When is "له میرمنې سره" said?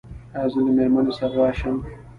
0.65-1.35